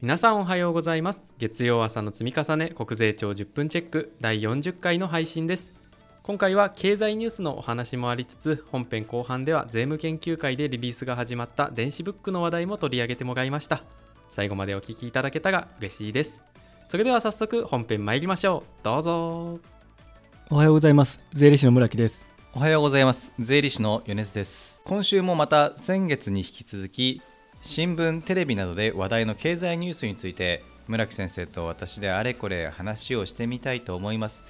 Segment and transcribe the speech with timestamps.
[0.00, 1.32] 皆さんおはようございます。
[1.38, 5.74] 月曜朝の積み重ね国税庁10分チェック第40回の配信です。
[6.22, 13.82] 今回は経済ニュースのお話もありつつ本編後半では税務研究会でリリースが始まった電子ブックの話題も取り上げてもらいました。
[14.30, 16.40] 最後までお聞きいただけたら嬉しいです。
[16.86, 18.84] それでは早速本編参りましょう。
[18.84, 19.58] どうぞ。
[20.48, 21.18] おはようございます。
[21.34, 22.24] 税理士の村木です。
[22.54, 23.32] おはようございます。
[23.40, 24.78] 税理士の米津です。
[24.84, 27.20] 今週もまた先月に引き続き
[27.60, 34.44] 新聞テレビなどで話題の経済ニュースについて村木先生と私であれこれ話をしてみたいと思います。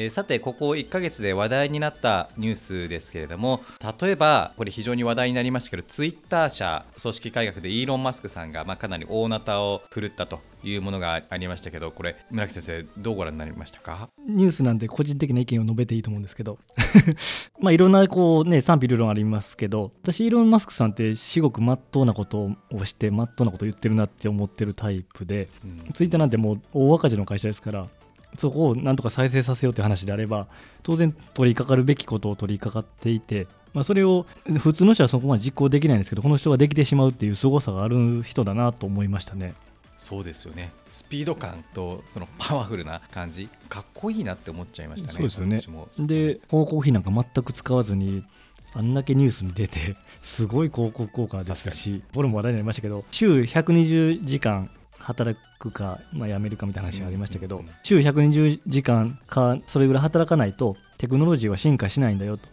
[0.00, 3.62] えー、さてここ1ヶ月で話題になったニュースですけれども
[4.00, 14.08] 例えばこれ非常に話題になりましたけどツイッター社組織改革でイーロン・マスクさんが、まあ、かなり大なたを振るったというものがありましたけどこれ村木先生どうご覧になりましたか？
[14.28, 16.58] ニュースなんで個人的な意見を述べていいと思うんですけど。
[17.60, 27.88] まあいろんなこうね賛否両論ありますけど私イーロン・マスクさんって至極まっとうなことをしてまっとうなことを言ってるなって思ってるタイプで、うん、ツイッターなんてもう大赤字の会社ですから
[28.36, 30.46] そこをなんとか再生させようという話であれば
[30.82, 34.26] 当然取り掛かるべきことを取り掛かっていて、まあ、それを
[34.58, 39.54] 普通の人はそこまで実行できないんですけどこの人ができてしまうっていう凄さがある人だなと思いましたね。
[39.96, 45.12] そうですよねスピード感とそのパワフルな感じかっこいいなって思っちゃいましたね。
[45.12, 45.56] そうですよね
[45.98, 48.24] で広告費なんか全く使わずに
[48.74, 54.70] あんだけニュースに出てすごい広告効果ですしこれも話題になりましたけど週120時間
[55.08, 62.48] 働くか、まあ、辞めるかみたいな話がありましたけど、週120時間かそれぐらい働かないとテクノロジーは進化しないんだよと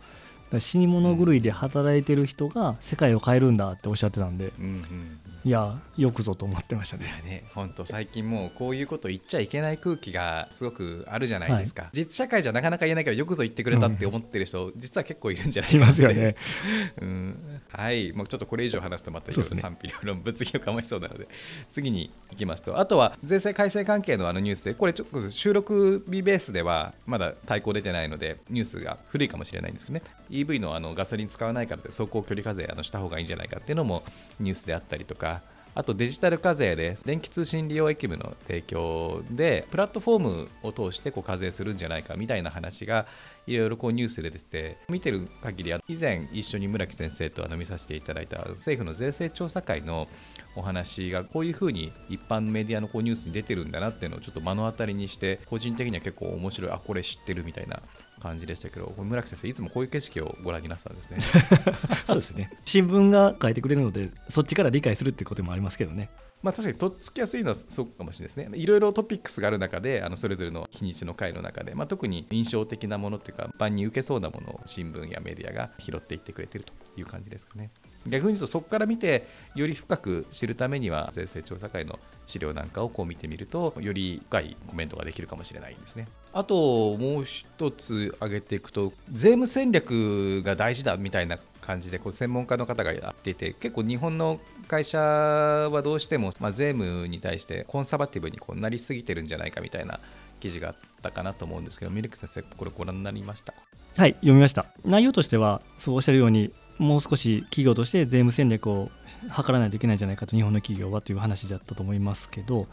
[0.59, 7.05] 死に物狂いで働いてる人が世界を変えるんだっておっしゃってたんで、うんうん、いやよくぞと思ってましたね。
[7.25, 16.35] ね本当最近もうこういうこと言っちゃいけない空気がすごくあるじゃないですか、はい、実社会じゃなかなか言えないけどよくぞ言ってくれたって思ってる人、うん、実は結構いるんじゃないかますよね、
[17.01, 18.11] うん、はい。
[18.13, 21.27] もうちょっとこれ以上話すとまたいろいろ賛否両論物議を醸しそうなので
[21.71, 22.79] 次に行きますと。
[22.79, 30.05] あとは税制改正関係のあのニュースでこれちょっと収録日ベースではまだ対抗出てないのでニュースが古いかもしれないんですけどね
[30.45, 34.03] EV のあのガソリン使わないからって走行距離課税あのした方がいいんじゃないかっていうのも
[34.39, 35.41] ニュースであったりとか。
[35.77, 43.07] あとデジタル課税で電気通信利用駅務の提供でプラットフォームを通してこう課税するんじゃないかみたいな話が
[43.47, 50.07] いろいろこうニュースで出てて見てる限り以前一緒に村木先生とあの見させていただいた政府の税制調査会の
[50.55, 57.81] お話がこういうふうに一般メディアのこうニュースに出てるんだなっていうのをちょっと目の当たりにして個人的には結構面白いあこれ知ってるみたいな
[58.21, 61.19] 感じでしたけど村木先生いつもこういう景色をご覧になったんですね。
[62.07, 62.51] そうですね。
[62.63, 66.09] 新聞が書いてくれるのでそっちから理解するってこともありますけどね。
[66.43, 68.57] まあ、確かにとっつきやすいのはそうかもしれないですね。
[68.57, 77.71] いろいろトピックスがある中で、あのそれぞれの日にちの回の中で、まあ、特に印象的なものというか、万に受けそうなものを新聞やメディアが拾っていってくれてるという感じですかね。
[78.07, 86.07] 逆に言うと、そこから見て、より深く知るためには、税制調査会の資料なんかをこう見てみると、より深いコメントができるかもしれないんですね。
[86.33, 99.99] あと、もう一つ挙げていくと、税務戦略が大事だみたいな感じでこう専門家の方がやっていて結構日本の会社はどうしても、まあ、税務に対してコンサバティブにこうなりすぎてるんじゃないかみたいな
[100.39, 103.55] 記事があったかなと思うんですけどミルク先生これご覧になりました？
[103.97, 108.89] はい読みました内容としてはそうおっしゃるようにもう少し企業として税務戦略を
[109.35, 112.67] 図らないといけないんじゃないかと日本の企業はという話だったと思いますけど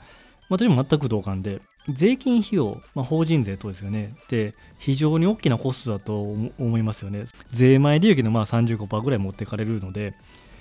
[0.48, 4.14] 私も全く同感で税金費用、まあ、法人税等ですよね。
[4.28, 6.20] で、非常に大きなコストだと
[6.58, 7.24] 思いますよね。
[7.50, 10.14] 税前利益のまあ35%ぐらい持ってかれるので、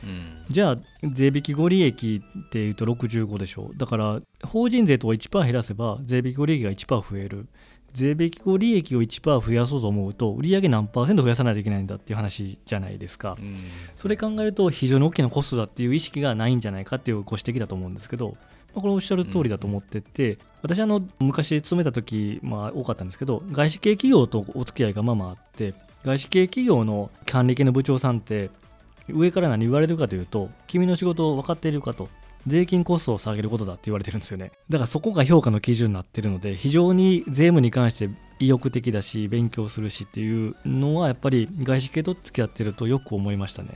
[0.04, 3.78] うん、じゃあ、税引き後利益っていうと65でしょう。
[3.78, 7.48] だから、法人税とは1%減らせば、税引き後利益が1%増える。
[7.94, 13.38] 税引き後利益を1%増やそうと思うと、売上何パーセント増やさないといけないんだっていう話じゃないですか。
[13.40, 13.58] うん、
[13.96, 18.36] それ考えると、非常に大きなコストだっていう意識がないんじゃないかっていうご指摘だと思うんですけど、
[18.74, 25.74] これおっしゃる通りだと思ってて、私あの昔勤めた時、まあ、多かったんですけど外資系企業とお付き合いがまあまああって
[26.04, 28.50] 外資系企業の管理系の部長さんって
[29.10, 32.10] 上から何言われるかというと君の仕事を分かっているかと
[32.48, 34.52] 税金コストを下げることだって言われてるんですよね。
[34.70, 38.10] だからそこが評価の基準になってるので非常に税務に関して
[38.40, 43.70] 意欲的だし勉強するしっていうのはやっぱり外資系と付き合ってるとよく思いましたね。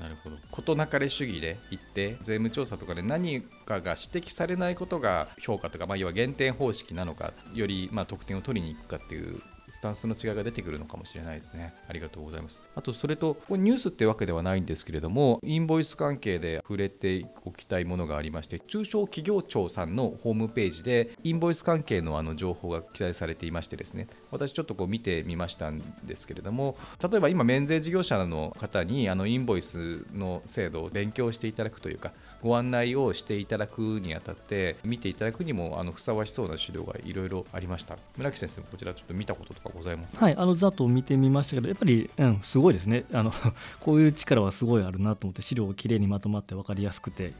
[0.00, 0.36] なるほど。
[0.50, 9.40] 事なかれ主義で行って税務調査とかで何かが指摘されないことが評価とか、まあ、要は減点方式なのかよりまあ得点を取りに行くかっていう
[9.70, 11.72] スタンスの違いが出てくるのかもしれないですね。
[11.88, 12.62] ありがとうございます。
[12.74, 32.12] あと、それと、これニュースってわけではないんですけれども、インボイス関係で触れておきたいものがありまして、中小企業庁さんのホームページで、インボイス関係のあの情報が記載されていましてですね、私ちょっとこう見てみましたんですけれども、例えば今、免税事業者の方にあのインボイスの制度を勉強していただくというか、
[32.42, 37.96] ご案内をしていただくにあたって、見ていただくにもあのふさわしそうな資料がいろいろありました。
[38.16, 40.16] 村木先生こちらちょっと見たこととかございます？
[40.16, 43.32] はい、あのざっと見てみましたけど、やっぱり、うん、すごいですねあの、
[43.80, 47.32] こういう力はすごいあるなと思って、資料をきれいにまとまって分かりやすくて、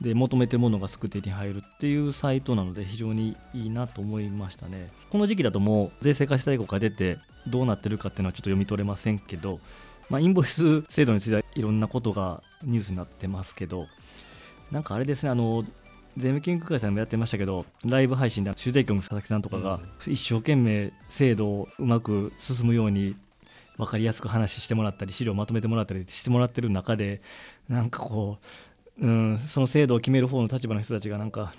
[0.00, 4.88] で求めてるものがすぐ手に入るっていうサイトなので、非常にいいなと思いましたね。
[5.10, 9.60] この時期だともう税制改正大国が出て、どうなってるかっていうのはちょっと読み取れませんけど、
[10.08, 13.86] まあ、インボイス制度についてはいろんなことがニュースになってますけど、
[14.70, 15.64] なんかあれですね、あの
[16.20, 23.16] 税務研究会さんもやってましたけど、ライブ配信で修正局の佐々木さんとかが、一生懸命制度をうまく進むように
[23.76, 27.20] 分かりやすく話してもらったり、資料をまとめてもらったりしてもらってる中で、
[27.68, 28.38] なんかこ
[29.00, 31.52] う、うん、その制度を決める方の立場の人たちが、なんか、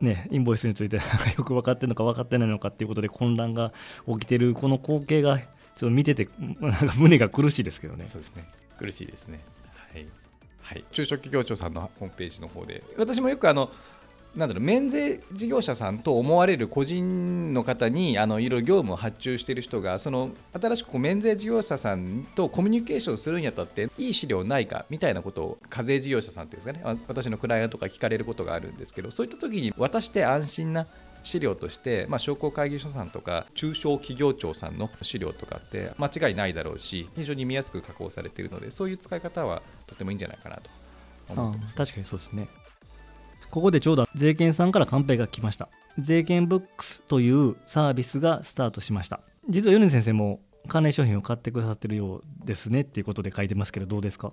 [0.00, 0.96] ね、インボイスについて
[1.38, 3.72] よく分かってるのか分かってないのかっていうことで混乱が
[4.06, 6.28] 起きてるこの光景がちょっと見てて
[6.60, 8.06] なんか胸が苦しいですけどね。
[8.08, 8.44] そうですね
[8.78, 9.40] 苦しいですね。
[9.92, 10.23] はい
[10.64, 12.82] はい、中小企業庁さんのホームページの方で。
[12.96, 13.70] 私もよくあの
[14.34, 20.30] なんだろう免税事業者さんと思われる個人の方にあのいろいろ業務を発注している人がその
[20.60, 26.98] 新しくこう免税事業者さんとコミュニケーションするにあたっていい資料ないかみたいなことを課税事業者さんっていうんですかね。
[27.06, 30.86] 私のクライアントとか聞かれることがあるんですけどそういった時に渡して安心な
[31.24, 40.70] 資料として、まあ、商工会議所さんとか中小企業庁さんの資料とかって間違いないだろうし非常に見やすく加工されているのでそういう使い方はとてもいいんじゃないかなと。
[41.28, 41.74] 思ってます。
[41.74, 42.48] 確かにそうですね。
[43.50, 45.68] ここでちょうど税券さんからカンペが来ました。
[45.98, 49.20] 税券ブックスというサービスがスタートしました。
[49.48, 54.32] 実は米津先生も関連商品を買ってくださってるようですねっていうことで書いてますけどどうですか？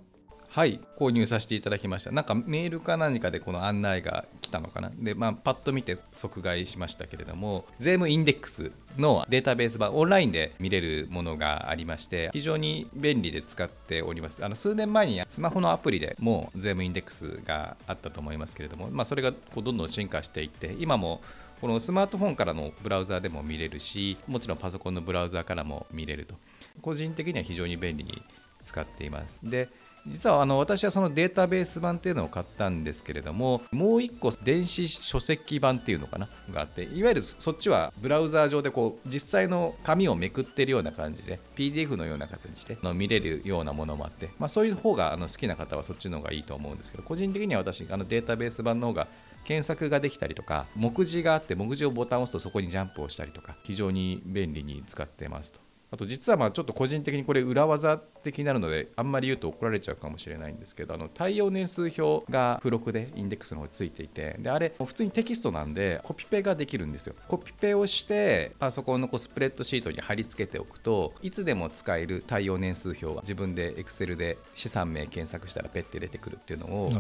[0.54, 2.12] はい購入させていただきました。
[2.12, 4.92] なんかメールか何かでこの案内が来たのかな。
[4.94, 14.44] でまあパッと見て即買いしましたけれども税務インデックスのデータベース版オンラインで見れるものがありまして非常に便利で使っております。
[14.44, 21.22] あの数年前にスマホのアプリでもう税務インデックスがあったと思いますけれども、まあ、それがこうどんどん進化していって今も
[21.62, 26.36] このスマートフォンからのブラウザでも見れるしもちろんパソコンのブラウザからも見れると。
[26.82, 28.22] 個人的には非常に便利に
[28.66, 29.50] 使っています。
[29.50, 29.70] で
[30.08, 49.08] 実はあの私はそのデータベース版っていうのを買ったんですけれどももう一個電子書籍版っていうのかながあっていわゆるそっちはブラウザー上でこう実際の紙をめくってるような感じで PDF のような形で見れるようなものもあって、まあ、そういう方があの好きな方はそっちの方がいいと思うんですけど個人的には私あのデータベース版の方が
[49.44, 55.71] 検索ができたりとか目次があって目次をボタンを押すとそこにジャンプをしたりとか非常に便利に使ってますと。
[55.94, 67.16] あと実はまあちょっと個人的にこれ裏技的になるのであんまり言うと怒られちゃうかもしれないんですけどあの対応年数表が付録でインデックスの方についていてであれ普通にテキストなんでコピペができるんですよ。
[67.28, 76.94] コピペをしてパソコンのこうスプレッドシートに貼り付けておくといつでも使える対応年数表が自分で Excel で資産名検索したらペッて出てくるっていうのを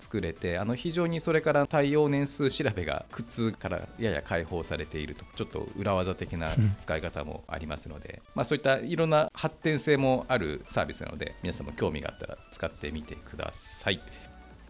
[0.00, 14.00] 作れてあの非常にそれから対応年数調べが苦痛からやや解放されているとちょっと裏技的な使い方もありますので、まあ、そういったいろんな発展性もあるサービスなので皆さんも興味があったら使ってみてください。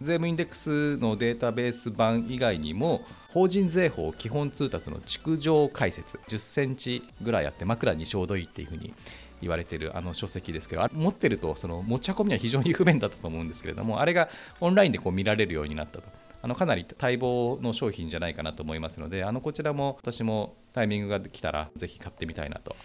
[0.00, 8.94] 税務インデックスのデータベース版以外にも法人税法基本通達の築上解説10センチぐらいあって枕にちょうどいいっていうふうに
[9.40, 14.28] 言われてるあの書籍ですけど持ってるとその持ち運びには非常に不便だったと思うんですけれどもあれが
[14.60, 16.04] オンラインでこう見られるようになったと。
[16.42, 22.76] あのかなり待望の商品じゃないかなと思いますのであのこちらも私もタイミングが来たらぜひ買ってみたいなと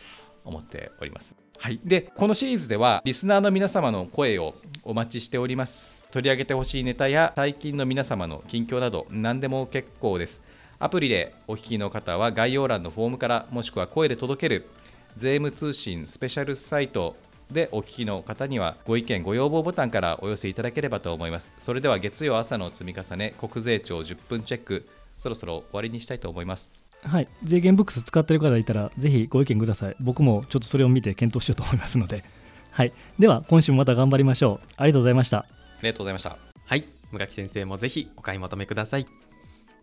[0.44, 1.36] 思っております。
[1.58, 6.04] はい、でこのシリーズではリスナーの皆様の声をお待ちしております。
[6.12, 10.42] 取り上げてほしいネタや最近の皆様の近況など何でも結構です。
[10.78, 14.68] アプリでお聞きの方は概要欄のフォームからもしくは声で届ける
[15.18, 17.16] 税務通信スペシャルサイト
[17.52, 21.52] でお聞きの方にはご意見ご要望ボタンからお寄せいただければと思います。
[21.58, 26.72] それでは月曜朝の積み重ね国税庁10分チェックそろそろ終わりにしたいと思います。
[27.04, 27.28] はい。
[27.44, 29.96] 税金ブックス使ってる方いたらぜひご意見ください。
[30.00, 32.24] 僕もちょっとそれを見て検討しようと思いますので。
[32.72, 32.94] はい。
[33.20, 34.68] では今週もまた頑張りましょう。
[34.76, 35.40] ありがとうございました。
[35.40, 35.46] あ
[35.82, 36.38] りがとうございました。
[36.66, 36.96] はい。
[37.12, 39.08] 無垣先生もぜひお買い求めください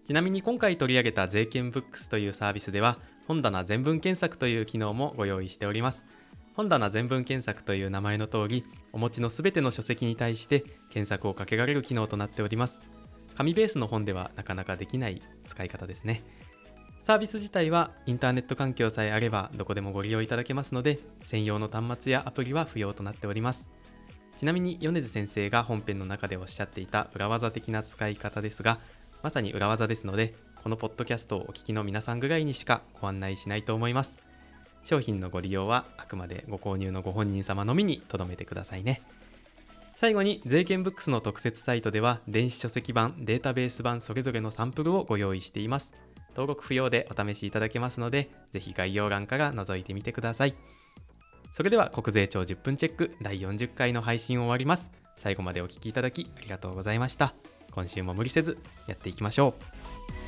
[0.05, 6.05] ちなみに今回取り上げた税金ブックスというサービスでは本棚全文検索という機能もご用意しております。
[6.55, 12.83] 本棚全文検索という名前の通りお持ちのすべての書籍に対して検索をかけられる機能となっております。
[13.37, 16.23] 紙ベースの本ではなかなかできない使い方ですね。
[17.01, 23.69] サービス自体はインターネット環境さえあればどこでもご利用いただけますので専用の端末やアプリは不要となっております。
[24.37, 28.79] ちなみに米津先生が本編の中でおっしゃっていた裏技的な使い方ですが
[29.23, 34.19] まさに裏技ですのでこのポッドキャストをお聞きの皆さんぐらいにしかご案内しないと思います
[34.85, 39.03] 商品のご利用はあくまでご購入のご本人様のみに留めてくださいね
[39.95, 45.95] 最後に税券ブックスの特設サイトでは電子書籍版データベース版それぞれのサンプルをご用意しています
[46.35, 50.55] 登録不要でお試しいただけますので、ぜひ概要欄から覗いてみてください。
[51.53, 54.91] それでは国税庁10分チェック第40回の配信を終わります。
[55.17, 57.35] 最後までお聴きいただきありがとうございました。
[57.73, 60.22] 今週も無理せずやっていきましょう。